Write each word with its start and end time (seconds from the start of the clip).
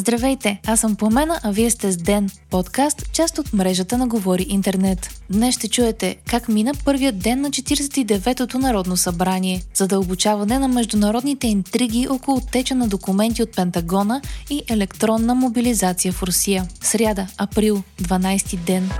Здравейте, 0.00 0.60
аз 0.66 0.80
съм 0.80 0.96
Пламена, 0.96 1.40
а 1.42 1.50
вие 1.50 1.70
сте 1.70 1.92
с 1.92 1.96
Ден, 1.96 2.30
подкаст, 2.50 3.12
част 3.12 3.38
от 3.38 3.52
мрежата 3.52 3.98
на 3.98 4.06
Говори 4.06 4.46
Интернет. 4.48 5.22
Днес 5.30 5.54
ще 5.54 5.68
чуете 5.68 6.16
как 6.26 6.48
мина 6.48 6.72
първият 6.84 7.18
ден 7.18 7.40
на 7.40 7.50
49-то 7.50 8.58
Народно 8.58 8.96
събрание, 8.96 9.62
задълбочаване 9.74 10.58
на 10.58 10.68
международните 10.68 11.46
интриги 11.46 12.08
около 12.10 12.40
теча 12.40 12.74
на 12.74 12.88
документи 12.88 13.42
от 13.42 13.56
Пентагона 13.56 14.20
и 14.50 14.62
електронна 14.68 15.34
мобилизация 15.34 16.12
в 16.12 16.22
Русия. 16.22 16.68
Сряда, 16.82 17.26
април, 17.38 17.82
12 18.02 18.58
ден. 18.58 18.90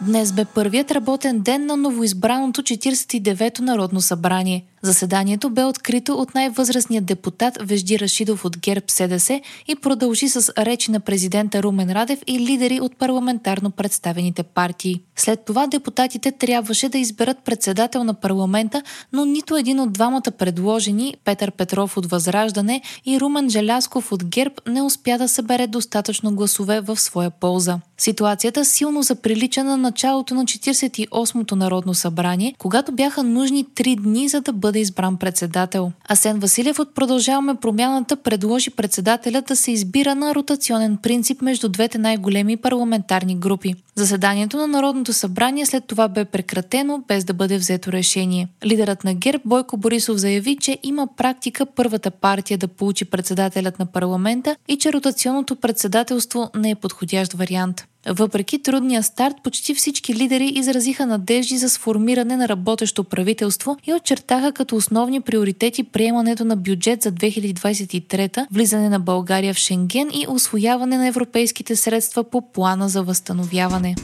Днес 0.00 0.32
бе 0.32 0.44
първият 0.44 0.90
работен 0.90 1.40
ден 1.40 1.66
на 1.66 1.76
новоизбраното 1.76 2.62
49-то 2.62 3.62
Народно 3.62 4.00
събрание– 4.00 4.64
Заседанието 4.84 5.50
бе 5.50 5.64
открито 5.64 6.14
от 6.14 6.34
най-възрастния 6.34 7.02
депутат 7.02 7.58
Вежди 7.60 7.98
Рашидов 7.98 8.44
от 8.44 8.58
ГЕРБ 8.58 8.84
СДС 8.88 9.40
и 9.68 9.74
продължи 9.74 10.28
с 10.28 10.52
речи 10.58 10.90
на 10.90 11.00
президента 11.00 11.62
Румен 11.62 11.92
Радев 11.92 12.18
и 12.26 12.38
лидери 12.38 12.80
от 12.80 12.96
парламентарно 12.96 13.70
представените 13.70 14.42
партии. 14.42 15.00
След 15.16 15.44
това 15.44 15.66
депутатите 15.66 16.32
трябваше 16.32 16.88
да 16.88 16.98
изберат 16.98 17.38
председател 17.44 18.04
на 18.04 18.14
парламента, 18.14 18.82
но 19.12 19.24
нито 19.24 19.56
един 19.56 19.80
от 19.80 19.92
двамата 19.92 20.30
предложени, 20.38 21.14
Петър 21.24 21.50
Петров 21.50 21.96
от 21.96 22.06
Възраждане 22.06 22.82
и 23.06 23.20
Румен 23.20 23.50
Желясков 23.50 24.12
от 24.12 24.24
ГЕРБ, 24.24 24.54
не 24.68 24.82
успя 24.82 25.18
да 25.18 25.28
събере 25.28 25.66
достатъчно 25.66 26.34
гласове 26.34 26.80
в 26.80 26.96
своя 26.96 27.30
полза. 27.30 27.78
Ситуацията 27.98 28.64
силно 28.64 29.02
заприлича 29.02 29.64
на 29.64 29.76
началото 29.76 30.34
на 30.34 30.44
48-то 30.44 31.56
Народно 31.56 31.94
събрание, 31.94 32.54
когато 32.58 32.92
бяха 32.92 33.22
нужни 33.22 33.66
три 33.74 33.96
дни 33.96 34.28
за 34.28 34.40
да 34.40 34.52
бъде 34.52 34.73
бъде 34.74 34.80
избран 34.80 35.16
председател. 35.16 35.92
Асен 36.08 36.38
Василев 36.38 36.78
от 36.78 36.94
Продължаваме 36.94 37.54
промяната 37.54 38.16
предложи 38.16 38.70
председателя 38.70 39.42
да 39.42 39.56
се 39.56 39.72
избира 39.72 40.14
на 40.14 40.34
ротационен 40.34 40.96
принцип 40.96 41.42
между 41.42 41.68
двете 41.68 41.98
най-големи 41.98 42.56
парламентарни 42.56 43.36
групи. 43.36 43.74
Заседанието 43.94 44.56
на 44.56 44.66
Народното 44.66 45.12
събрание 45.12 45.66
след 45.66 45.84
това 45.86 46.08
бе 46.08 46.24
прекратено, 46.24 47.04
без 47.08 47.24
да 47.24 47.34
бъде 47.34 47.58
взето 47.58 47.92
решение. 47.92 48.48
Лидерът 48.64 49.04
на 49.04 49.14
ГЕРБ 49.14 49.42
Бойко 49.44 49.76
Борисов 49.76 50.16
заяви, 50.16 50.56
че 50.60 50.78
има 50.82 51.08
практика 51.16 51.66
първата 51.66 52.10
партия 52.10 52.58
да 52.58 52.68
получи 52.68 53.04
председателят 53.04 53.78
на 53.78 53.86
парламента 53.86 54.56
и 54.68 54.76
че 54.78 54.92
ротационното 54.92 55.56
председателство 55.56 56.50
не 56.56 56.70
е 56.70 56.74
подходящ 56.74 57.32
вариант. 57.32 57.84
Въпреки 58.08 58.62
трудния 58.62 59.02
старт, 59.02 59.34
почти 59.44 59.74
всички 59.74 60.14
лидери 60.14 60.46
изразиха 60.46 61.06
надежди 61.06 61.58
за 61.58 61.68
сформиране 61.68 62.36
на 62.36 62.48
работещо 62.48 63.04
правителство 63.04 63.76
и 63.86 63.94
очертаха 63.94 64.52
като 64.52 64.76
основни 64.76 65.20
приоритети 65.20 65.82
приемането 65.82 66.44
на 66.44 66.56
бюджет 66.56 67.02
за 67.02 67.12
2023, 67.12 68.46
влизане 68.52 68.88
на 68.88 69.00
България 69.00 69.54
в 69.54 69.58
Шенген 69.58 70.10
и 70.12 70.26
освояване 70.28 70.98
на 70.98 71.06
европейските 71.06 71.76
средства 71.76 72.24
по 72.24 72.52
плана 72.52 72.88
за 72.88 73.02
възстановяване. 73.02 73.94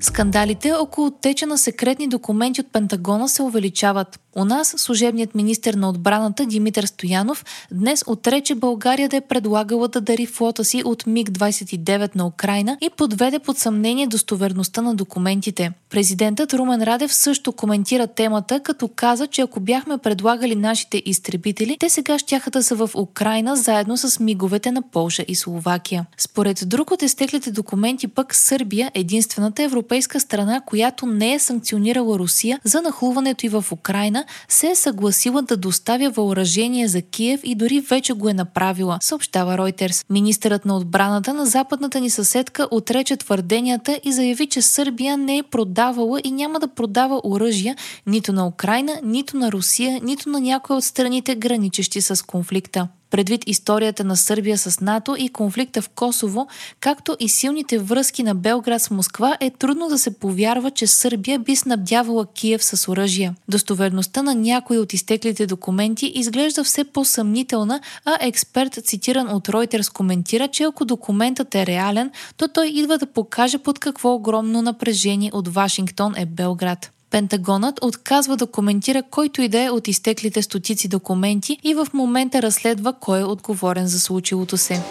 Скандалите 0.00 0.72
около 0.72 1.10
теча 1.10 1.46
на 1.46 1.58
секретни 1.58 2.08
документи 2.08 2.60
от 2.60 2.72
Пентагона 2.72 3.28
се 3.28 3.42
увеличават. 3.42 4.20
У 4.38 4.44
нас 4.44 4.74
служебният 4.76 5.34
министр 5.34 5.76
на 5.76 5.88
отбраната 5.88 6.46
Димитър 6.46 6.84
Стоянов 6.84 7.44
днес 7.72 8.04
отрече 8.06 8.54
България 8.54 9.08
да 9.08 9.16
е 9.16 9.20
предлагала 9.20 9.88
да 9.88 10.00
дари 10.00 10.26
флота 10.26 10.64
си 10.64 10.82
от 10.84 11.06
МиГ-29 11.06 12.16
на 12.16 12.26
Украина 12.26 12.78
и 12.80 12.90
подведе 12.90 13.38
под 13.38 13.58
съмнение 13.58 14.06
достоверността 14.06 14.82
на 14.82 14.94
документите. 14.94 15.72
Президентът 15.90 16.54
Румен 16.54 16.82
Радев 16.82 17.14
също 17.14 17.52
коментира 17.52 18.06
темата, 18.06 18.60
като 18.60 18.88
каза, 18.88 19.26
че 19.26 19.42
ако 19.42 19.60
бяхме 19.60 19.98
предлагали 19.98 20.54
нашите 20.54 21.02
изтребители, 21.06 21.76
те 21.80 21.90
сега 21.90 22.18
щяха 22.18 22.50
да 22.50 22.62
са 22.62 22.74
в 22.74 22.90
Украина 22.94 23.56
заедно 23.56 23.96
с 23.96 24.20
миговете 24.20 24.72
на 24.72 24.82
Полша 24.82 25.24
и 25.28 25.34
Словакия. 25.34 26.06
Според 26.18 26.62
друг 26.66 26.90
от 26.90 27.02
изтеклите 27.02 27.50
документи 27.50 28.08
пък 28.08 28.34
Сърбия, 28.34 28.90
единствената 28.94 29.62
европейска 29.62 30.20
страна, 30.20 30.60
която 30.60 31.06
не 31.06 31.34
е 31.34 31.38
санкционирала 31.38 32.18
Русия 32.18 32.60
за 32.64 32.82
нахлуването 32.82 33.46
и 33.46 33.48
в 33.48 33.64
Украина, 33.72 34.25
се 34.48 34.70
е 34.70 34.74
съгласила 34.74 35.42
да 35.42 35.56
доставя 35.56 36.10
въоръжение 36.10 36.88
за 36.88 37.02
Киев 37.02 37.40
и 37.44 37.54
дори 37.54 37.80
вече 37.80 38.12
го 38.12 38.28
е 38.28 38.34
направила, 38.34 38.98
съобщава 39.00 39.58
Ройтерс. 39.58 40.04
Министърът 40.10 40.64
на 40.64 40.76
отбраната 40.76 41.34
на 41.34 41.46
западната 41.46 42.00
ни 42.00 42.10
съседка 42.10 42.68
отрече 42.70 43.16
твърденията 43.16 44.00
и 44.04 44.12
заяви, 44.12 44.46
че 44.46 44.62
Сърбия 44.62 45.16
не 45.16 45.38
е 45.38 45.42
продавала 45.42 46.20
и 46.24 46.30
няма 46.30 46.60
да 46.60 46.68
продава 46.68 47.20
оръжия 47.24 47.76
нито 48.06 48.32
на 48.32 48.46
Украина, 48.46 49.00
нито 49.02 49.36
на 49.36 49.52
Русия, 49.52 50.00
нито 50.02 50.28
на 50.28 50.40
някои 50.40 50.76
от 50.76 50.84
страните 50.84 51.34
граничещи 51.34 52.00
с 52.00 52.26
конфликта. 52.26 52.88
Предвид 53.10 53.42
историята 53.46 54.04
на 54.04 54.16
Сърбия 54.16 54.58
с 54.58 54.80
НАТО 54.80 55.16
и 55.18 55.28
конфликта 55.28 55.82
в 55.82 55.88
Косово, 55.88 56.48
както 56.80 57.16
и 57.20 57.28
силните 57.28 57.78
връзки 57.78 58.22
на 58.22 58.34
Белград 58.34 58.82
с 58.82 58.90
Москва, 58.90 59.36
е 59.40 59.50
трудно 59.50 59.88
да 59.88 59.98
се 59.98 60.18
повярва, 60.18 60.70
че 60.70 60.86
Сърбия 60.86 61.38
би 61.38 61.56
снабдявала 61.56 62.26
Киев 62.26 62.64
с 62.64 62.88
оръжия. 62.88 63.34
Достоверността 63.48 64.22
на 64.22 64.34
някои 64.34 64.78
от 64.78 64.92
изтеклите 64.92 65.46
документи 65.46 66.12
изглежда 66.14 66.64
все 66.64 66.84
по-съмнителна, 66.84 67.80
а 68.04 68.18
експерт, 68.20 68.78
цитиран 68.84 69.28
от 69.28 69.48
Reuters, 69.48 69.92
коментира, 69.92 70.48
че 70.48 70.62
ако 70.62 70.84
документът 70.84 71.54
е 71.54 71.66
реален, 71.66 72.10
то 72.36 72.48
той 72.48 72.68
идва 72.68 72.98
да 72.98 73.06
покаже 73.06 73.58
под 73.58 73.78
какво 73.78 74.14
огромно 74.14 74.62
напрежение 74.62 75.30
от 75.34 75.48
Вашингтон 75.48 76.14
е 76.16 76.26
Белград. 76.26 76.95
Пентагонът 77.10 77.78
отказва 77.82 78.36
да 78.36 78.46
коментира 78.46 79.02
който 79.02 79.42
и 79.42 79.48
да 79.48 79.62
е 79.62 79.70
от 79.70 79.88
изтеклите 79.88 80.42
стотици 80.42 80.88
документи 80.88 81.58
и 81.62 81.74
в 81.74 81.86
момента 81.94 82.42
разследва 82.42 82.92
кой 82.92 83.20
е 83.20 83.24
отговорен 83.24 83.86
за 83.86 84.00
случилото 84.00 84.56
се. 84.56 84.82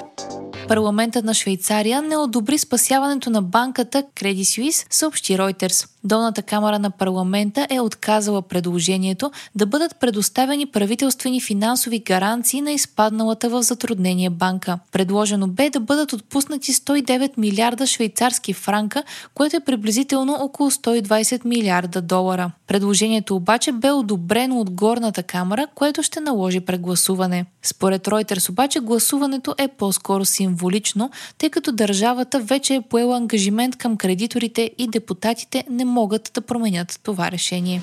Парламентът 0.67 1.25
на 1.25 1.33
Швейцария 1.33 2.01
не 2.01 2.17
одобри 2.17 2.57
спасяването 2.57 3.29
на 3.29 3.41
банката 3.41 4.03
Credit 4.15 4.41
Suisse, 4.41 4.87
съобщи 4.89 5.37
Reuters. 5.37 5.89
Долната 6.05 6.41
камера 6.41 6.79
на 6.79 6.91
парламента 6.91 7.67
е 7.69 7.79
отказала 7.79 8.41
предложението 8.41 9.31
да 9.55 9.65
бъдат 9.65 9.95
предоставени 9.99 10.65
правителствени 10.65 11.41
финансови 11.41 11.99
гаранции 11.99 12.61
на 12.61 12.71
изпадналата 12.71 13.49
в 13.49 13.63
затруднение 13.63 14.29
банка. 14.29 14.79
Предложено 14.91 15.47
бе 15.47 15.69
да 15.69 15.79
бъдат 15.79 16.13
отпуснати 16.13 16.73
109 16.73 17.31
милиарда 17.37 17.87
швейцарски 17.87 18.53
франка, 18.53 19.03
което 19.33 19.55
е 19.57 19.59
приблизително 19.59 20.37
около 20.39 20.71
120 20.71 21.45
милиарда 21.45 22.01
долара. 22.01 22.51
Предложението 22.67 23.35
обаче 23.35 23.71
бе 23.71 23.91
одобрено 23.91 24.59
от 24.59 24.71
горната 24.71 25.23
камера, 25.23 25.67
което 25.75 26.03
ще 26.03 26.19
наложи 26.19 26.59
прегласуване. 26.59 27.45
Според 27.63 28.05
Reuters 28.05 28.49
обаче 28.49 28.79
гласуването 28.79 29.55
е 29.57 29.67
по-скоро 29.67 30.25
символично, 30.25 31.09
тъй 31.37 31.49
като 31.49 31.71
държавата 31.71 32.39
вече 32.39 32.75
е 32.75 32.81
поела 32.81 33.17
ангажимент 33.17 33.75
към 33.75 33.97
кредиторите 33.97 34.71
и 34.77 34.87
депутатите 34.87 35.63
не 35.69 35.94
могат 35.95 36.31
да 36.33 36.41
променят 36.41 36.99
това 37.03 37.31
решение. 37.31 37.81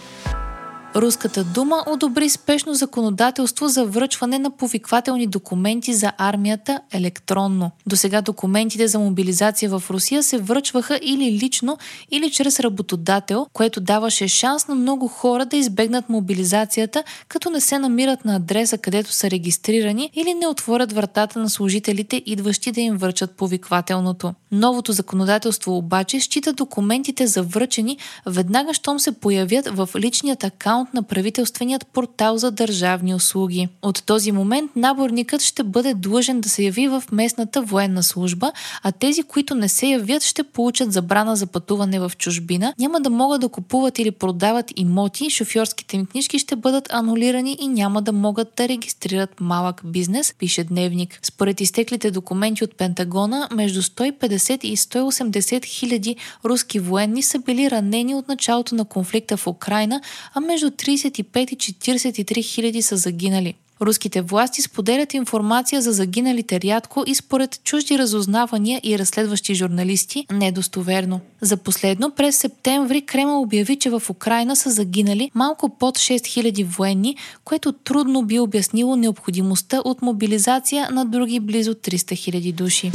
Руската 0.97 1.45
дума 1.45 1.85
одобри 1.87 2.29
спешно 2.29 2.75
законодателство 2.75 3.69
за 3.69 3.85
връчване 3.85 4.39
на 4.39 4.51
повиквателни 4.51 5.27
документи 5.27 5.95
за 5.95 6.13
армията 6.19 6.81
електронно. 6.93 7.71
До 7.87 7.97
сега 7.97 8.23
документите 8.23 8.89
за 8.89 8.99
мобилизация 8.99 9.71
в 9.71 9.83
Русия 9.91 10.23
се 10.23 10.39
връчваха 10.39 11.01
или 11.03 11.39
лично, 11.43 11.79
или 12.11 12.31
чрез 12.31 12.61
работодател, 12.61 13.47
което 13.53 13.81
даваше 13.81 14.29
шанс 14.29 14.69
на 14.69 14.75
много 14.75 15.09
хора 15.09 15.47
да 15.47 15.57
избегнат 15.57 16.09
мобилизацията, 16.09 17.05
като 17.29 17.51
не 17.51 17.61
се 17.61 17.79
намират 17.79 18.25
на 18.25 18.37
адреса, 18.37 18.79
където 18.79 19.13
са 19.13 19.31
регистрирани 19.31 20.11
или 20.15 20.35
не 20.35 20.47
отворят 20.47 20.93
вратата 20.93 21.39
на 21.39 21.51
служителите, 21.51 22.23
идващи 22.27 22.73
да 22.73 22.81
им 22.81 22.97
връчат 22.97 23.31
повиквателното. 23.31 24.35
Новото 24.53 24.93
законодателство 24.93 25.77
обаче 25.77 26.21
счита 26.21 26.53
документите 26.53 27.27
за 27.27 27.43
връчени 27.43 27.99
веднага, 28.27 28.75
щом 28.75 28.99
се 28.99 29.13
появят 29.13 29.69
в 29.69 29.89
личният 29.99 30.45
акаунт 30.45 30.82
акаунт 30.83 30.95
на 30.95 31.03
правителственият 31.03 31.87
портал 31.87 32.39
за 32.39 32.51
държавни 32.51 33.15
услуги. 33.15 33.69
От 33.83 34.03
този 34.07 34.33
момент 34.33 34.71
наборникът 34.77 35.43
ще 35.43 35.63
бъде 35.63 35.95
длъжен 35.95 36.41
да 36.41 36.49
се 36.49 36.63
яви 36.63 36.89
в 36.89 37.03
местната 37.13 37.63
военна 37.63 38.03
служба, 38.03 38.53
а 38.83 38.93
тези, 38.93 39.23
които 39.23 39.55
не 39.55 39.69
се 39.69 39.87
явят, 39.87 40.23
ще 40.23 40.43
получат 40.43 40.93
забрана 40.93 41.37
за 41.37 41.47
пътуване 41.47 42.01
в 42.01 42.13
чужбина, 42.19 42.75
няма 42.79 43.01
да 43.01 43.11
могат 43.11 43.41
да 43.41 43.49
купуват 43.49 43.99
или 43.99 44.11
продават 44.11 44.73
имоти, 44.77 45.31
шофьорските 45.31 45.97
им 45.97 46.07
книжки 46.07 46.39
ще 46.39 46.57
бъдат 46.57 46.93
анулирани 46.93 47.57
и 47.61 47.69
няма 47.69 48.03
да 48.03 48.13
могат 48.13 48.49
да 48.57 48.69
регистрират 48.69 49.41
малък 49.41 49.81
бизнес, 49.85 50.35
пише 50.39 50.65
Дневник. 50.65 51.19
Според 51.23 51.61
изтеклите 51.61 52.11
документи 52.11 52.65
от 52.65 52.77
Пентагона, 52.77 53.49
между 53.55 53.83
150 53.83 54.65
и 54.65 54.77
180 54.77 55.65
хиляди 55.65 56.17
руски 56.45 56.81
военни 56.81 57.23
са 57.23 57.39
били 57.39 57.71
ранени 57.71 58.15
от 58.15 58.29
началото 58.29 58.75
на 58.75 58.85
конфликта 58.85 59.37
в 59.37 59.47
Украина, 59.47 60.01
а 60.35 60.41
между 60.41 60.72
35 60.73 61.53
и 61.53 61.57
43 61.57 62.45
хиляди 62.45 62.83
са 62.83 62.97
загинали. 62.97 63.55
Руските 63.83 64.23
власти 64.23 64.63
споделят 64.63 65.15
информация 65.15 65.83
за 65.83 65.93
загиналите 65.93 66.61
рядко 66.61 67.05
и 67.07 67.15
според 67.15 67.61
чужди 67.65 67.99
разузнавания 67.99 68.81
и 68.85 68.99
разследващи 68.99 69.55
журналисти 69.55 70.27
недостоверно. 70.33 71.21
За 71.41 71.57
последно 71.57 72.11
през 72.11 72.37
септември 72.37 73.03
Кремъл 73.03 73.43
обяви, 73.43 73.77
че 73.77 73.91
в 73.91 74.03
Украина 74.11 74.57
са 74.57 74.71
загинали 74.71 75.31
малко 75.35 75.69
под 75.69 75.99
6000 75.99 76.65
военни, 76.65 77.17
което 77.45 77.73
трудно 77.73 78.23
би 78.23 78.41
обяснило 78.41 78.97
необходимостта 78.97 79.81
от 79.85 80.03
мобилизация 80.03 80.89
на 80.91 81.05
други 81.05 81.41
близо 81.41 81.75
300 81.75 81.97
000 81.97 82.53
души. 82.53 82.93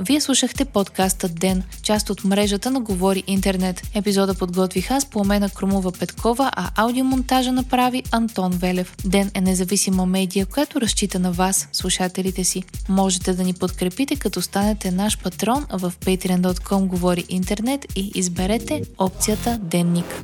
Вие 0.00 0.20
слушахте 0.20 0.64
подкаста 0.64 1.28
Ден, 1.28 1.62
част 1.82 2.10
от 2.10 2.24
мрежата 2.24 2.70
на 2.70 2.80
Говори 2.80 3.22
Интернет. 3.26 3.82
Епизода 3.94 4.34
подготвих 4.34 4.90
аз 4.90 5.06
Пламена 5.06 5.50
Крумова 5.50 5.92
Петкова, 5.92 6.50
а 6.56 6.70
аудиомонтажа 6.76 7.52
направи 7.52 8.02
Антон 8.12 8.52
Велев. 8.52 8.96
Ден 9.04 9.30
е 9.34 9.40
независима 9.40 10.06
медия, 10.06 10.46
която 10.46 10.80
разчита 10.80 11.18
на 11.18 11.32
вас, 11.32 11.68
слушателите 11.72 12.44
си. 12.44 12.64
Можете 12.88 13.32
да 13.32 13.44
ни 13.44 13.54
подкрепите, 13.54 14.16
като 14.16 14.42
станете 14.42 14.90
наш 14.90 15.18
патрон 15.18 15.66
в 15.72 15.92
patreon.com 16.00 16.86
Говори 16.86 17.24
Интернет 17.28 17.86
и 17.96 18.12
изберете 18.14 18.82
опцията 18.98 19.58
Денник. 19.62 20.22